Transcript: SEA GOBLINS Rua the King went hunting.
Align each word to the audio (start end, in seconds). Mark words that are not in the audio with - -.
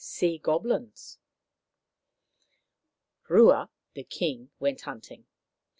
SEA 0.03 0.39
GOBLINS 0.39 1.19
Rua 3.29 3.69
the 3.93 4.03
King 4.03 4.49
went 4.57 4.81
hunting. 4.81 5.27